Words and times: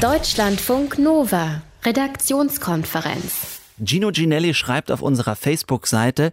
Deutschlandfunk 0.00 0.98
Nova, 0.98 1.62
Redaktionskonferenz. 1.84 3.60
Gino 3.82 4.10
Ginelli 4.10 4.52
schreibt 4.52 4.90
auf 4.90 5.00
unserer 5.00 5.34
Facebook-Seite, 5.36 6.32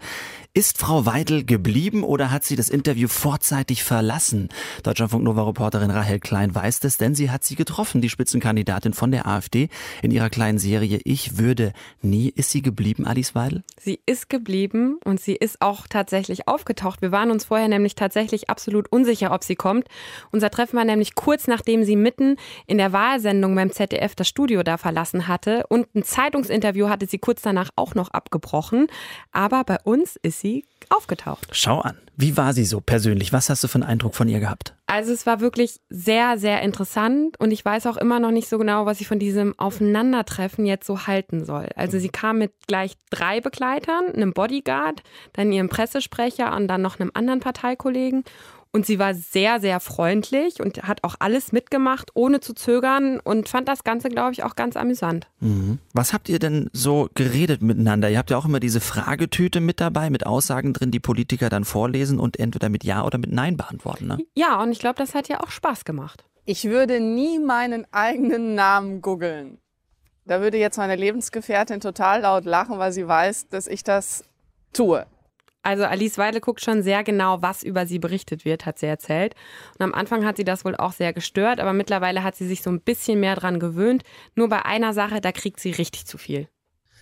ist 0.53 0.77
Frau 0.77 1.05
Weidel 1.05 1.45
geblieben 1.45 2.03
oder 2.03 2.29
hat 2.29 2.43
sie 2.43 2.57
das 2.57 2.67
Interview 2.67 3.07
vorzeitig 3.07 3.85
verlassen? 3.85 4.49
Deutschlandfunk 4.83 5.23
Nova 5.23 5.43
Reporterin 5.43 5.91
Rahel 5.91 6.19
Klein 6.19 6.53
weiß 6.53 6.81
das, 6.81 6.97
denn 6.97 7.15
sie 7.15 7.31
hat 7.31 7.45
sie 7.45 7.55
getroffen, 7.55 8.01
die 8.01 8.09
Spitzenkandidatin 8.09 8.93
von 8.93 9.11
der 9.11 9.27
AfD 9.27 9.69
in 10.01 10.11
ihrer 10.11 10.29
kleinen 10.29 10.59
Serie 10.59 10.99
Ich 11.05 11.37
würde 11.37 11.71
nie. 12.01 12.27
Ist 12.35 12.51
sie 12.51 12.61
geblieben, 12.61 13.07
Alice 13.07 13.33
Weidel? 13.33 13.63
Sie 13.79 14.01
ist 14.05 14.29
geblieben 14.29 14.99
und 15.05 15.21
sie 15.21 15.35
ist 15.35 15.61
auch 15.61 15.87
tatsächlich 15.87 16.49
aufgetaucht. 16.49 17.01
Wir 17.01 17.13
waren 17.13 17.31
uns 17.31 17.45
vorher 17.45 17.69
nämlich 17.69 17.95
tatsächlich 17.95 18.49
absolut 18.49 18.91
unsicher, 18.91 19.31
ob 19.31 19.45
sie 19.45 19.55
kommt. 19.55 19.87
Unser 20.31 20.49
Treffen 20.49 20.75
war 20.75 20.85
nämlich 20.85 21.15
kurz 21.15 21.47
nachdem 21.47 21.85
sie 21.85 21.95
mitten 21.95 22.35
in 22.67 22.77
der 22.77 22.91
Wahlsendung 22.91 23.55
beim 23.55 23.71
ZDF 23.71 24.15
das 24.15 24.27
Studio 24.27 24.63
da 24.63 24.77
verlassen 24.77 25.29
hatte 25.29 25.65
und 25.69 25.87
ein 25.95 26.03
Zeitungsinterview 26.03 26.89
hatte 26.89 27.05
sie 27.05 27.19
kurz 27.19 27.41
danach 27.41 27.69
auch 27.77 27.95
noch 27.95 28.09
abgebrochen. 28.09 28.87
Aber 29.31 29.63
bei 29.63 29.77
uns 29.85 30.17
ist 30.21 30.40
sie 30.41 30.65
aufgetaucht. 30.89 31.47
Schau 31.51 31.79
an. 31.79 31.97
Wie 32.17 32.37
war 32.37 32.53
sie 32.53 32.65
so 32.65 32.81
persönlich? 32.81 33.33
Was 33.33 33.49
hast 33.49 33.63
du 33.63 33.67
für 33.67 33.75
einen 33.75 33.83
Eindruck 33.83 34.13
von 34.13 34.27
ihr 34.27 34.39
gehabt? 34.39 34.75
Also 34.85 35.13
es 35.13 35.25
war 35.25 35.39
wirklich 35.39 35.79
sehr, 35.89 36.37
sehr 36.37 36.61
interessant 36.61 37.39
und 37.39 37.51
ich 37.51 37.63
weiß 37.63 37.87
auch 37.87 37.97
immer 37.97 38.19
noch 38.19 38.31
nicht 38.31 38.49
so 38.49 38.57
genau, 38.57 38.85
was 38.85 38.99
ich 38.99 39.07
von 39.07 39.17
diesem 39.17 39.57
Aufeinandertreffen 39.57 40.65
jetzt 40.65 40.85
so 40.85 41.07
halten 41.07 41.45
soll. 41.45 41.69
Also 41.75 41.97
sie 41.97 42.09
kam 42.09 42.39
mit 42.39 42.51
gleich 42.67 42.97
drei 43.09 43.39
Begleitern, 43.39 44.11
einem 44.13 44.33
Bodyguard, 44.33 45.01
dann 45.33 45.51
ihrem 45.53 45.69
Pressesprecher 45.69 46.53
und 46.55 46.67
dann 46.67 46.81
noch 46.81 46.99
einem 46.99 47.11
anderen 47.13 47.39
Parteikollegen 47.39 48.23
und 48.73 48.85
sie 48.85 48.99
war 48.99 49.13
sehr, 49.13 49.59
sehr 49.59 49.79
freundlich 49.79 50.61
und 50.61 50.83
hat 50.83 51.03
auch 51.03 51.15
alles 51.19 51.51
mitgemacht, 51.51 52.11
ohne 52.13 52.39
zu 52.39 52.53
zögern 52.53 53.19
und 53.19 53.49
fand 53.49 53.67
das 53.67 53.83
Ganze, 53.83 54.09
glaube 54.09 54.31
ich, 54.31 54.43
auch 54.43 54.55
ganz 54.55 54.77
amüsant. 54.77 55.27
Mhm. 55.39 55.79
Was 55.93 56.13
habt 56.13 56.29
ihr 56.29 56.39
denn 56.39 56.69
so 56.71 57.09
geredet 57.13 57.61
miteinander? 57.61 58.09
Ihr 58.09 58.17
habt 58.17 58.29
ja 58.29 58.37
auch 58.37 58.45
immer 58.45 58.59
diese 58.59 58.79
Fragetüte 58.79 59.59
mit 59.59 59.81
dabei, 59.81 60.09
mit 60.09 60.25
Aussagen 60.25 60.73
drin, 60.73 60.91
die 60.91 60.99
Politiker 60.99 61.49
dann 61.49 61.65
vorlesen 61.65 62.19
und 62.19 62.39
entweder 62.39 62.69
mit 62.69 62.83
Ja 62.83 63.03
oder 63.03 63.17
mit 63.17 63.31
Nein 63.31 63.57
beantworten. 63.57 64.07
Ne? 64.07 64.19
Ja, 64.35 64.61
und 64.61 64.71
ich 64.71 64.79
glaube, 64.79 64.95
das 64.97 65.13
hat 65.15 65.27
ja 65.27 65.41
auch 65.41 65.51
Spaß 65.51 65.83
gemacht. 65.83 66.23
Ich 66.45 66.65
würde 66.65 66.99
nie 66.99 67.39
meinen 67.39 67.85
eigenen 67.91 68.55
Namen 68.55 69.01
googeln. 69.01 69.59
Da 70.25 70.41
würde 70.41 70.57
jetzt 70.57 70.77
meine 70.77 70.95
Lebensgefährtin 70.95 71.81
total 71.81 72.21
laut 72.21 72.45
lachen, 72.45 72.79
weil 72.79 72.91
sie 72.91 73.07
weiß, 73.07 73.49
dass 73.49 73.67
ich 73.67 73.83
das 73.83 74.23
tue. 74.71 75.05
Also 75.63 75.83
Alice 75.83 76.17
Weidel 76.17 76.41
guckt 76.41 76.61
schon 76.61 76.81
sehr 76.81 77.03
genau, 77.03 77.41
was 77.41 77.61
über 77.61 77.85
sie 77.85 77.99
berichtet 77.99 78.45
wird, 78.45 78.65
hat 78.65 78.79
sie 78.79 78.87
erzählt. 78.87 79.35
Und 79.77 79.83
am 79.83 79.93
Anfang 79.93 80.25
hat 80.25 80.37
sie 80.37 80.43
das 80.43 80.65
wohl 80.65 80.75
auch 80.75 80.91
sehr 80.91 81.13
gestört, 81.13 81.59
aber 81.59 81.73
mittlerweile 81.73 82.23
hat 82.23 82.35
sie 82.35 82.47
sich 82.47 82.63
so 82.63 82.71
ein 82.71 82.81
bisschen 82.81 83.19
mehr 83.19 83.35
dran 83.35 83.59
gewöhnt. 83.59 84.03
Nur 84.35 84.49
bei 84.49 84.65
einer 84.65 84.93
Sache, 84.93 85.21
da 85.21 85.31
kriegt 85.31 85.59
sie 85.59 85.71
richtig 85.71 86.07
zu 86.07 86.17
viel. 86.17 86.47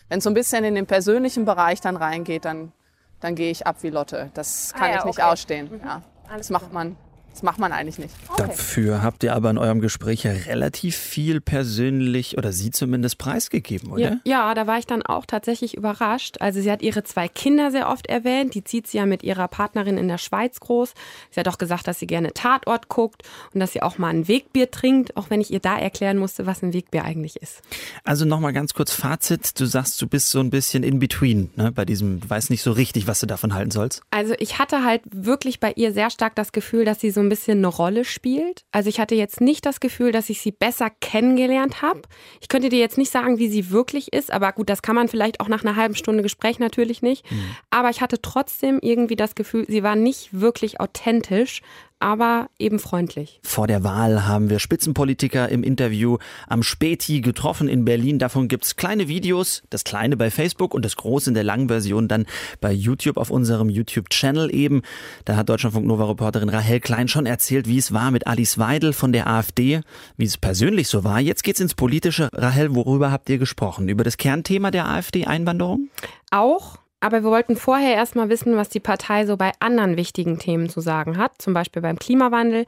Wenn 0.10 0.18
es 0.18 0.24
so 0.24 0.30
ein 0.30 0.34
bisschen 0.34 0.64
in 0.64 0.76
den 0.76 0.88
persönlichen 0.88 1.46
Bereich 1.46 1.80
dann 1.80 1.96
reingeht, 1.96 2.44
dann, 2.44 2.74
dann 3.22 3.36
gehe 3.36 3.52
ich 3.52 3.66
ab 3.66 3.78
wie 3.82 3.90
Lotte. 3.90 4.32
Das 4.34 4.74
kann 4.74 4.84
ah, 4.84 4.92
ja, 4.92 5.00
ich 5.00 5.06
nicht 5.06 5.20
okay. 5.20 5.28
ausstehen. 5.28 5.70
Mhm. 5.72 5.82
Ja, 5.86 6.02
das 6.36 6.50
macht 6.50 6.74
man 6.74 6.98
das 7.32 7.44
macht 7.44 7.60
man 7.60 7.72
eigentlich 7.72 8.00
nicht. 8.00 8.14
Okay. 8.28 8.44
Dafür 8.48 9.02
habt 9.02 9.24
ihr 9.24 9.34
aber 9.34 9.50
in 9.50 9.58
eurem 9.58 9.80
Gespräch 9.80 10.24
ja 10.24 10.32
relativ 10.32 10.98
viel 10.98 11.40
persönlich 11.40 12.38
oder 12.38 12.52
sie 12.52 12.72
zumindest 12.72 13.18
preisgegeben, 13.18 13.92
oder? 13.92 14.02
Ja, 14.02 14.20
ja, 14.26 14.54
da 14.54 14.68
war 14.68 14.78
ich 14.78 14.86
dann 14.86 15.04
auch 15.04 15.26
tatsächlich 15.26 15.78
überrascht. 15.78 16.38
Also 16.42 16.62
sie 16.62 16.72
hat 16.72 16.82
ihre 16.82 17.04
zwei 17.04 17.28
Kinder 17.28 17.72
sehr 17.72 17.90
oft 17.90 18.08
erwähnt. 18.08 18.56
Die 18.56 18.64
zieht 18.64 18.88
sie 18.88 18.98
ja 18.98 19.06
mit 19.06 19.24
ihrer 19.24 19.48
Partnerin 19.48 19.98
in 19.98 20.08
der 20.08 20.18
Schweiz 20.18 20.60
groß. 20.60 20.94
Sie 21.32 21.40
hat 21.40 21.48
auch 21.48 21.58
gesagt, 21.58 21.88
dass 21.88 22.00
sie 22.00 22.08
gerne 22.08 22.34
Tatort 22.34 22.90
guckt 22.90 23.24
und 23.54 23.60
dass 23.60 23.72
sie 23.72 23.82
auch 23.82 23.98
mal 23.98 24.10
ein 24.10 24.28
Wegbier 24.28 24.70
trinkt, 24.70 25.16
auch 25.16 25.30
wenn 25.30 25.40
ich 25.40 25.52
ihr 25.52 25.60
da 25.60 25.78
erklären 25.78 26.18
musste, 26.18 26.46
was 26.46 26.62
ein 26.62 26.74
Wegbier 26.74 27.06
eigentlich 27.06 27.38
ist. 27.38 27.62
Also 28.04 28.26
nochmal 28.26 28.52
ganz 28.52 28.74
kurz 28.74 28.92
Fazit. 28.92 29.60
Du 29.60 29.66
sagst, 29.66 30.02
du 30.02 30.08
bist 30.08 30.30
so 30.30 30.40
ein 30.40 30.50
bisschen 30.50 30.84
in 30.84 31.00
between 31.00 31.52
ne, 31.56 31.72
bei 31.72 31.86
diesem, 31.86 32.20
du 32.20 32.30
weißt 32.30 32.50
nicht 32.50 32.64
so 32.64 32.72
richtig, 32.72 33.08
was 33.08 33.20
du 33.22 33.28
davon 33.28 33.54
halten 33.54 33.72
sollst. 33.72 34.02
Also 34.12 34.34
ich 34.40 34.60
hatte 34.60 34.84
halt 34.84 35.04
wirklich 35.10 35.60
bei 35.60 35.72
ihr 35.76 35.94
sehr 35.94 36.10
stark 36.10 36.36
das 36.36 36.52
Gefühl, 36.52 36.84
dass 36.84 37.00
sie 37.00 37.12
so 37.12 37.22
ein 37.22 37.29
ein 37.30 37.32
bisschen 37.32 37.60
eine 37.60 37.68
Rolle 37.68 38.04
spielt. 38.04 38.66
Also 38.72 38.90
ich 38.90 39.00
hatte 39.00 39.16
jetzt 39.16 39.40
nicht 39.40 39.66
das 39.66 39.80
Gefühl, 39.80 40.12
dass 40.12 40.30
ich 40.30 40.42
sie 40.42 40.52
besser 40.52 40.90
kennengelernt 40.90 41.82
habe. 41.82 42.02
Ich 42.42 42.50
könnte 42.50 42.70
dir 42.70 42.80
jetzt 42.80 42.98
nicht 42.98 43.12
sagen, 43.12 43.38
wie 43.38 43.48
sie 43.48 43.70
wirklich 43.70 44.12
ist, 44.12 44.32
aber 44.32 44.52
gut, 44.52 44.70
das 44.70 44.82
kann 44.82 44.96
man 44.96 45.08
vielleicht 45.08 45.40
auch 45.40 45.48
nach 45.48 45.64
einer 45.64 45.76
halben 45.76 45.96
Stunde 45.96 46.24
Gespräch 46.24 46.60
natürlich 46.60 47.02
nicht. 47.02 47.30
Mhm. 47.32 47.56
Aber 47.70 47.90
ich 47.90 48.02
hatte 48.02 48.22
trotzdem 48.22 48.80
irgendwie 48.82 49.16
das 49.16 49.36
Gefühl, 49.36 49.66
sie 49.68 49.84
war 49.84 49.96
nicht 49.96 50.30
wirklich 50.34 50.80
authentisch, 50.80 51.62
aber 52.00 52.50
eben 52.58 52.80
freundlich. 52.80 53.40
Vor 53.44 53.68
der 53.68 53.84
Wahl 53.84 54.26
haben 54.26 54.50
wir 54.50 54.60
Spitzenpolitiker 54.60 55.50
im 55.50 55.64
Interview 55.64 56.18
am 56.48 56.64
Späti 56.64 57.22
getroffen 57.22 57.68
in 57.68 57.86
Berlin. 57.86 58.20
Davon 58.20 58.48
gibt's 58.48 58.78
kleine 58.78 59.08
Videos, 59.08 59.64
das 59.70 59.84
kleine 59.84 60.16
bei 60.16 60.32
Facebook 60.32 60.74
und 60.74 60.86
das 60.86 60.96
große 60.96 61.30
in 61.30 61.34
der 61.34 61.44
langen 61.44 61.68
Version 61.68 62.08
dann 62.08 62.26
bei 62.62 62.72
YouTube 62.72 63.18
auf 63.18 63.30
unserem 63.30 63.70
YouTube-Channel 63.70 64.54
eben. 64.54 64.82
Da 65.26 65.36
hat 65.36 65.50
Deutschlandfunk 65.50 65.86
Nova-Reporterin 65.86 66.50
Rahel 66.50 66.80
Klein 66.80 67.10
schon 67.10 67.26
erzählt, 67.26 67.68
wie 67.68 67.78
es 67.78 67.94
war 67.94 68.12
mit 68.12 68.28
Alice 68.28 68.58
Weidel 68.58 68.94
von 68.94 69.12
der 69.12 69.28
AfD, 69.28 69.82
wie 70.16 70.26
es 70.26 70.38
persönlich 70.38 70.88
so 70.88 71.04
war. 71.04 71.20
Jetzt 71.20 71.44
geht's 71.44 71.60
ins 71.60 71.76
Politische. 71.76 72.30
Rahel, 72.34 72.76
worüber 72.76 73.12
habt 73.12 73.30
ihr 73.30 73.38
gesprochen? 73.38 73.90
Über 73.90 74.04
das 74.04 74.18
Kernthema 74.18 74.72
der 74.72 74.88
AfD-Einwanderung? 74.88 75.90
Auch 76.32 76.78
aber 77.00 77.24
wir 77.24 77.30
wollten 77.30 77.56
vorher 77.56 77.96
erstmal 77.96 78.30
wissen, 78.30 78.56
was 78.56 78.70
die 78.70 78.80
Partei 78.80 79.26
so 79.26 79.38
bei 79.38 79.52
anderen 79.60 79.98
wichtigen 79.98 80.40
Themen 80.40 80.70
zu 80.70 80.82
sagen 80.82 81.18
hat, 81.18 81.42
zum 81.42 81.54
Beispiel 81.54 81.82
beim 81.82 81.98
Klimawandel. 81.98 82.66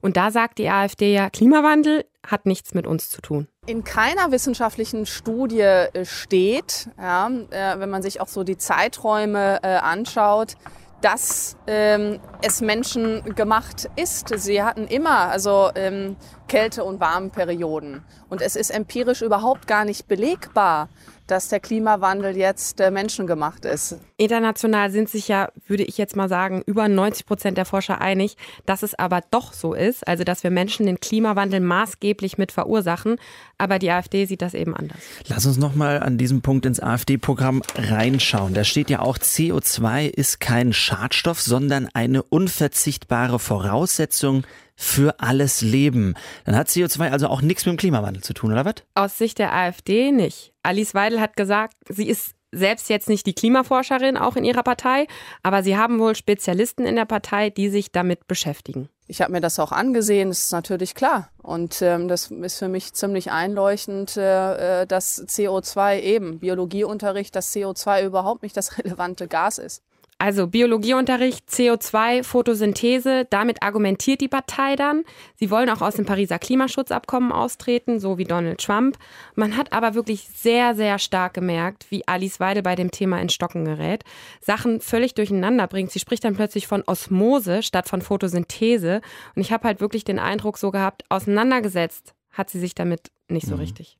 Und 0.00 0.16
da 0.18 0.30
sagt 0.30 0.58
die 0.58 0.68
AfD 0.68 1.14
ja, 1.14 1.30
Klimawandel 1.30 2.04
hat 2.26 2.46
nichts 2.46 2.74
mit 2.74 2.86
uns 2.86 3.08
zu 3.08 3.22
tun. 3.22 3.48
In 3.66 3.84
keiner 3.84 4.30
wissenschaftlichen 4.30 5.06
Studie 5.06 5.60
äh, 5.60 6.04
steht, 6.04 6.90
ja, 6.98 7.30
äh, 7.50 7.78
wenn 7.78 7.88
man 7.88 8.02
sich 8.02 8.20
auch 8.20 8.28
so 8.28 8.44
die 8.44 8.58
Zeiträume 8.58 9.60
äh, 9.62 9.68
anschaut, 9.76 10.56
dass 11.00 11.56
ähm, 11.66 12.18
es 12.40 12.62
Menschen 12.62 13.34
gemacht 13.34 13.90
ist. 13.94 14.28
Sie 14.38 14.62
hatten 14.62 14.86
immer 14.86 15.28
also 15.28 15.70
ähm, 15.74 16.16
Kälte- 16.48 16.84
und 16.84 16.98
Warmperioden. 16.98 18.02
Und 18.30 18.40
es 18.40 18.56
ist 18.56 18.70
empirisch 18.70 19.20
überhaupt 19.20 19.66
gar 19.66 19.84
nicht 19.84 20.08
belegbar, 20.08 20.88
dass 21.26 21.48
der 21.48 21.60
Klimawandel 21.60 22.36
jetzt 22.36 22.80
äh, 22.80 22.90
menschengemacht 22.90 23.64
ist. 23.64 23.98
International 24.16 24.90
sind 24.90 25.08
sich 25.08 25.28
ja, 25.28 25.48
würde 25.66 25.84
ich 25.84 25.98
jetzt 25.98 26.16
mal 26.16 26.28
sagen, 26.28 26.62
über 26.66 26.88
90 26.88 27.26
Prozent 27.26 27.58
der 27.58 27.64
Forscher 27.64 28.00
einig, 28.00 28.36
dass 28.66 28.82
es 28.82 28.94
aber 28.94 29.22
doch 29.30 29.52
so 29.52 29.74
ist, 29.74 30.06
also 30.06 30.24
dass 30.24 30.42
wir 30.44 30.50
Menschen 30.50 30.86
den 30.86 31.00
Klimawandel 31.00 31.60
maßgeblich 31.60 32.38
mit 32.38 32.52
verursachen. 32.52 33.16
Aber 33.56 33.78
die 33.78 33.90
AfD 33.90 34.26
sieht 34.26 34.42
das 34.42 34.54
eben 34.54 34.74
anders. 34.74 34.98
Lass 35.28 35.46
uns 35.46 35.56
nochmal 35.56 36.02
an 36.02 36.18
diesem 36.18 36.42
Punkt 36.42 36.66
ins 36.66 36.80
AfD-Programm 36.80 37.62
reinschauen. 37.76 38.54
Da 38.54 38.64
steht 38.64 38.90
ja 38.90 39.00
auch, 39.00 39.18
CO2 39.18 40.08
ist 40.08 40.40
kein 40.40 40.72
Schadstoff, 40.72 41.40
sondern 41.40 41.88
eine 41.94 42.22
unverzichtbare 42.22 43.38
Voraussetzung 43.38 44.44
für 44.76 45.20
alles 45.20 45.60
Leben. 45.60 46.14
Dann 46.44 46.56
hat 46.56 46.68
CO2 46.68 47.10
also 47.10 47.28
auch 47.28 47.42
nichts 47.42 47.64
mit 47.66 47.74
dem 47.74 47.78
Klimawandel 47.78 48.22
zu 48.22 48.34
tun, 48.34 48.52
oder 48.52 48.64
was? 48.64 48.74
Aus 48.94 49.18
Sicht 49.18 49.38
der 49.38 49.52
AfD 49.52 50.12
nicht. 50.12 50.52
Alice 50.62 50.94
Weidel 50.94 51.20
hat 51.20 51.36
gesagt, 51.36 51.74
sie 51.88 52.08
ist 52.08 52.34
selbst 52.54 52.88
jetzt 52.88 53.08
nicht 53.08 53.26
die 53.26 53.34
Klimaforscherin 53.34 54.16
auch 54.16 54.36
in 54.36 54.44
ihrer 54.44 54.62
Partei, 54.62 55.06
aber 55.42 55.62
sie 55.62 55.76
haben 55.76 55.98
wohl 55.98 56.14
Spezialisten 56.14 56.86
in 56.86 56.96
der 56.96 57.04
Partei, 57.04 57.50
die 57.50 57.68
sich 57.68 57.92
damit 57.92 58.26
beschäftigen. 58.26 58.88
Ich 59.06 59.20
habe 59.20 59.32
mir 59.32 59.40
das 59.40 59.58
auch 59.58 59.72
angesehen, 59.72 60.28
das 60.30 60.44
ist 60.44 60.52
natürlich 60.52 60.94
klar. 60.94 61.28
Und 61.42 61.82
ähm, 61.82 62.08
das 62.08 62.30
ist 62.30 62.58
für 62.58 62.68
mich 62.68 62.94
ziemlich 62.94 63.30
einleuchtend, 63.30 64.16
äh, 64.16 64.82
äh 64.82 64.86
dass 64.86 65.22
CO2 65.28 66.00
eben, 66.00 66.38
Biologieunterricht, 66.38 67.36
dass 67.36 67.52
CO2 67.54 68.06
überhaupt 68.06 68.42
nicht 68.42 68.56
das 68.56 68.78
relevante 68.78 69.28
Gas 69.28 69.58
ist. 69.58 69.82
Also 70.18 70.46
Biologieunterricht, 70.46 71.48
CO2, 71.48 72.22
Photosynthese, 72.22 73.26
damit 73.30 73.62
argumentiert 73.62 74.20
die 74.20 74.28
Partei 74.28 74.76
dann. 74.76 75.04
Sie 75.34 75.50
wollen 75.50 75.68
auch 75.68 75.82
aus 75.82 75.94
dem 75.94 76.06
Pariser 76.06 76.38
Klimaschutzabkommen 76.38 77.32
austreten, 77.32 77.98
so 77.98 78.16
wie 78.16 78.24
Donald 78.24 78.60
Trump. 78.60 78.96
Man 79.34 79.56
hat 79.56 79.72
aber 79.72 79.94
wirklich 79.94 80.28
sehr, 80.28 80.74
sehr 80.74 80.98
stark 80.98 81.34
gemerkt, 81.34 81.86
wie 81.90 82.06
Alice 82.06 82.40
Weide 82.40 82.62
bei 82.62 82.76
dem 82.76 82.90
Thema 82.90 83.20
in 83.20 83.28
Stocken 83.28 83.64
gerät, 83.64 84.04
Sachen 84.40 84.80
völlig 84.80 85.14
durcheinander 85.14 85.66
bringt. 85.66 85.90
Sie 85.90 86.00
spricht 86.00 86.24
dann 86.24 86.36
plötzlich 86.36 86.66
von 86.66 86.84
Osmose 86.86 87.62
statt 87.62 87.88
von 87.88 88.00
Photosynthese. 88.00 89.00
Und 89.34 89.42
ich 89.42 89.52
habe 89.52 89.66
halt 89.66 89.80
wirklich 89.80 90.04
den 90.04 90.18
Eindruck 90.18 90.58
so 90.58 90.70
gehabt, 90.70 91.02
auseinandergesetzt 91.08 92.14
hat 92.30 92.50
sie 92.50 92.60
sich 92.60 92.74
damit 92.74 93.10
nicht 93.28 93.46
so 93.46 93.54
mhm. 93.54 93.60
richtig. 93.60 93.98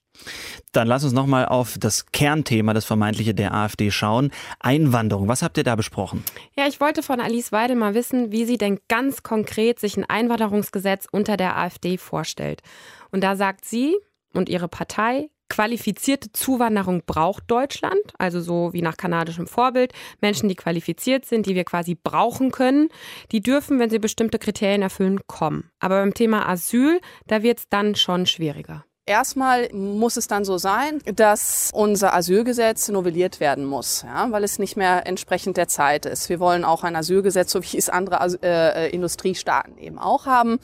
Dann 0.73 0.89
lass 0.89 1.05
uns 1.05 1.13
nochmal 1.13 1.47
auf 1.47 1.77
das 1.79 2.07
Kernthema, 2.07 2.75
das 2.75 2.85
vermeintliche 2.85 3.35
der 3.35 3.55
AfD 3.55 3.91
schauen. 3.91 4.31
Einwanderung. 4.61 5.29
Was 5.29 5.43
habt 5.43 5.57
ihr 5.57 5.65
da 5.65 5.77
besprochen? 5.77 6.25
Ja, 6.57 6.67
ich 6.67 6.81
wollte 6.81 7.03
von 7.03 7.21
Alice 7.21 7.53
Weidel 7.53 7.77
mal 7.77 7.95
wissen, 7.95 8.33
wie 8.33 8.45
sie 8.45 8.59
denn 8.59 8.81
ganz 8.89 9.23
konkret 9.23 9.79
sich 9.79 9.97
ein 9.97 10.05
Einwanderungsgesetz 10.05 11.07
unter 11.11 11.37
der 11.37 11.57
AfD 11.57 11.99
vorstellt. 11.99 12.63
Und 13.11 13.23
da 13.23 13.37
sagt 13.37 13.65
sie 13.65 13.97
und 14.33 14.49
ihre 14.49 14.69
Partei, 14.69 15.31
qualifizierte 15.49 16.33
Zuwanderung 16.33 17.03
braucht 17.07 17.45
Deutschland, 17.49 18.01
also 18.19 18.41
so 18.41 18.73
wie 18.73 18.83
nach 18.83 18.97
kanadischem 18.97 19.47
Vorbild. 19.47 19.93
Menschen, 20.21 20.49
die 20.49 20.57
qualifiziert 20.57 21.27
sind, 21.27 21.47
die 21.47 21.55
wir 21.55 21.65
quasi 21.65 21.95
brauchen 21.95 22.51
können, 22.51 22.89
die 23.31 23.41
dürfen, 23.41 23.79
wenn 23.79 23.91
sie 23.91 23.99
bestimmte 23.99 24.39
Kriterien 24.39 24.83
erfüllen, 24.83 25.21
kommen. 25.27 25.71
Aber 25.79 26.01
beim 26.01 26.15
Thema 26.15 26.49
Asyl, 26.49 27.01
da 27.27 27.43
wird 27.43 27.59
es 27.59 27.69
dann 27.69 27.95
schon 27.95 28.27
schwieriger. 28.27 28.85
Erstmal 29.07 29.69
muss 29.75 30.17
es 30.17 30.29
dann 30.29 30.47
so 30.47 30.57
sein, 30.57 30.99
dass 31.05 31.71
unser 31.75 32.15
Asylgesetz 32.15 32.89
novelliert 32.89 33.39
werden 33.39 33.67
muss, 33.67 34.03
ja, 34.03 34.31
weil 34.31 34.45
es 34.45 34.59
nicht 34.59 34.79
mehr 34.79 35.07
entsprechend 35.07 35.59
der 35.59 35.69
Zeit 35.69 36.07
ist. 36.07 36.31
Wir 36.31 36.41
wollen 36.41 36.65
auch 36.65 36.85
ein 36.85 36.97
Asylgesetz, 36.97 37.53
so 37.53 37.63
wie 37.63 37.77
es 37.77 37.91
andere 37.91 38.39
äh, 38.43 38.89
Industriestaaten 38.89 39.77
eben 39.77 39.99
auch 39.99 40.25
haben, 40.25 40.59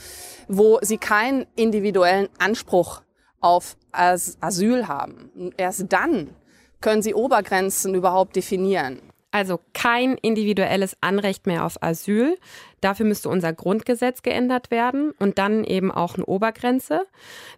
wo 0.49 0.79
sie 0.81 0.97
keinen 0.97 1.47
individuellen 1.55 2.31
Anspruch 2.39 3.03
auf 3.41 3.77
As 3.93 4.39
Asyl 4.41 4.89
haben. 4.89 5.53
Erst 5.59 5.93
dann 5.93 6.35
können 6.81 7.03
sie 7.03 7.13
Obergrenzen 7.13 7.95
überhaupt 7.95 8.37
definieren. 8.37 9.01
Also 9.33 9.61
kein 9.75 10.17
individuelles 10.17 10.97
Anrecht 11.01 11.47
mehr 11.47 11.65
auf 11.65 11.83
Asyl. 11.83 12.37
Dafür 12.81 13.07
müsste 13.07 13.29
unser 13.29 13.53
Grundgesetz 13.53 14.23
geändert 14.23 14.71
werden 14.71 15.13
und 15.19 15.39
dann 15.39 15.65
eben 15.65 15.93
auch 15.93 16.17
eine 16.17 16.25
Obergrenze. 16.25 17.03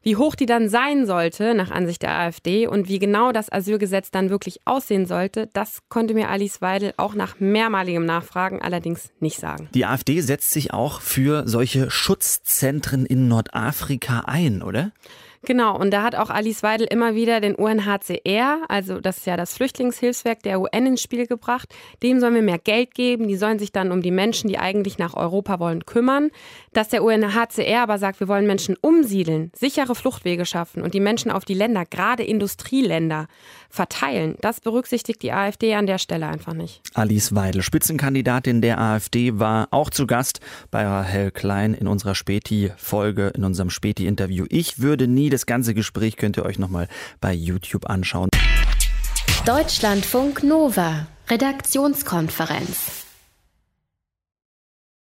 Wie 0.03 0.17
hoch 0.17 0.35
die 0.35 0.47
dann 0.47 0.69
sein 0.69 1.07
sollte, 1.07 1.55
nach 1.55 1.71
Ansicht 1.71 2.03
der 2.03 2.11
AfD, 2.11 2.67
und 2.67 2.89
wie 2.89 2.99
genau 2.99 3.33
das 3.33 3.51
Asylgesetz 3.51 4.11
dann 4.11 4.31
wirklich 4.31 4.61
aussehen 4.65 5.07
sollte, 5.07 5.49
das 5.53 5.81
konnte 5.89 6.13
mir 6.13 6.29
Alice 6.29 6.61
Weidel 6.61 6.93
auch 6.97 7.15
nach 7.15 7.39
mehrmaligem 7.39 8.05
Nachfragen 8.05 8.61
allerdings 8.61 9.11
nicht 9.21 9.39
sagen. 9.39 9.69
Die 9.75 9.87
AfD 9.87 10.21
setzt 10.21 10.51
sich 10.51 10.73
auch 10.73 11.01
für 11.01 11.45
solche 11.47 11.91
Schutzzentren 11.91 13.07
in 13.07 13.29
Nordafrika 13.29 14.25
ein, 14.27 14.63
oder? 14.63 14.93
Genau, 15.44 15.77
und 15.77 15.91
da 15.91 16.05
hat 16.05 16.15
auch 16.15 16.31
Alice 16.31 16.62
Weidel 16.62 16.87
immer 16.87 17.17
wieder 17.17 17.41
den 17.41 17.56
UNHCR, 17.56 18.61
also 18.69 19.00
das 19.00 19.19
ist 19.19 19.27
ja 19.27 19.37
das 19.37 19.55
Flüchtlingshilfswerk 19.55 20.43
der 20.44 20.61
UN 20.61 20.87
ins 20.87 21.03
Spiel 21.03 21.27
gebracht. 21.27 21.75
Dem 22.03 22.21
sollen 22.21 22.35
wir 22.35 22.43
mehr 22.43 22.59
Geld 22.59 22.94
geben, 22.94 23.27
die 23.27 23.37
sollen 23.37 23.59
sich 23.59 23.73
dann 23.73 23.91
um 23.91 24.03
die 24.03 24.12
Menschen, 24.12 24.49
die 24.49 24.59
eigentlich 24.59 24.99
nach 24.99 25.15
Europa 25.15 25.59
wollen, 25.59 25.85
kümmern. 25.85 26.31
Dass 26.73 26.89
der 26.89 27.03
UNHCR 27.03 27.83
aber 27.83 27.99
sagt, 27.99 28.21
wir 28.21 28.29
wollen 28.29 28.47
Menschen 28.47 28.77
umsiedeln, 28.81 29.50
sichere 29.55 29.94
Fluchtwege 29.94 30.47
schaffen 30.47 30.83
und 30.83 30.94
die 30.94 31.00
Menschen 31.00 31.31
auf 31.31 31.44
die 31.44 31.55
Länder, 31.55 31.85
gerade 31.87 32.23
Industrieländer, 32.23 33.27
verteilen, 33.69 34.37
das 34.41 34.61
berücksichtigt 34.61 35.23
die 35.23 35.33
AfD 35.33 35.75
an 35.75 35.87
der 35.87 35.99
Stelle 35.99 36.27
einfach 36.27 36.53
nicht. 36.53 36.83
Alice 36.94 37.35
Weidel, 37.35 37.62
Spitzenkandidatin 37.62 38.61
der 38.61 38.79
AfD, 38.79 39.39
war 39.39 39.69
auch 39.71 39.91
zu 39.91 40.06
Gast 40.06 40.41
bei 40.71 40.87
Rahel 40.87 41.31
Klein 41.31 41.75
in 41.75 41.89
unserer 41.89 42.15
Späti-Folge, 42.15 43.33
in 43.35 43.44
unserem 43.44 43.71
Späti-Interview. 43.71 44.47
Ich 44.49 44.81
würde 44.81 45.09
nie 45.09 45.31
das 45.32 45.46
ganze 45.46 45.75
Gespräch 45.75 46.17
könnt 46.17 46.37
ihr 46.37 46.44
euch 46.44 46.58
nochmal 46.58 46.88
bei 47.20 47.32
YouTube 47.32 47.88
anschauen. 47.88 48.29
Deutschlandfunk 49.44 50.43
Nova, 50.43 51.06
Redaktionskonferenz. 51.29 53.06